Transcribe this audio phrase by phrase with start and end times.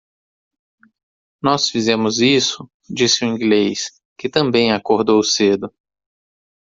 [1.43, 3.91] "Nós fizemos isso!" disse o inglês?
[4.17, 5.71] que também acordou cedo.